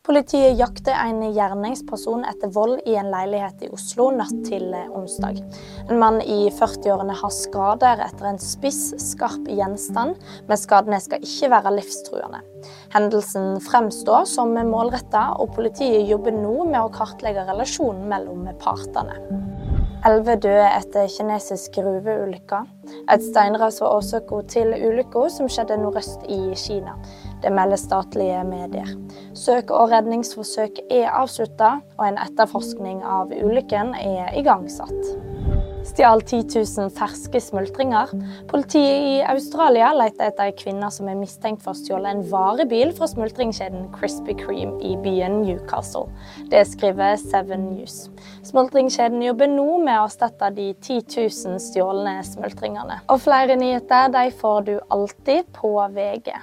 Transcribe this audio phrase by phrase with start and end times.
[0.00, 5.42] Politiet jakter en gjerningsperson etter vold i en leilighet i Oslo natt til onsdag.
[5.92, 10.16] En mann i 40-årene har skader etter en spiss, skarp gjenstand,
[10.48, 12.40] men skadene skal ikke være livstruende.
[12.96, 19.20] Hendelsen fremstår som målretta, og politiet jobber nå med å kartlegge relasjonen mellom partene.
[20.00, 22.60] Elleve døde etter kinesisk gruveulykke.
[23.12, 26.94] Et steinras var årsaken til ulykka, som skjedde nordøst i Kina.
[27.42, 28.88] Det melder statlige medier.
[29.36, 35.39] Søk- og redningsforsøk er avslutta, og en etterforskning av ulykken er igangsatt
[35.86, 36.44] stjal 10
[36.78, 38.12] 000 ferske smultringer.
[38.50, 42.92] Politiet i Australia leter etter ei kvinne som er mistenkt for å stjåle en varebil
[42.96, 46.06] fra smultringkjeden Crispy Cream i byen Newcastle.
[46.52, 48.06] Det skriver Seven News.
[48.46, 53.02] Smultringkjeden jobber nå med å erstatte de 10 000 stjålne smultringene.
[53.10, 56.34] Og flere nyheter de får du alltid på VG.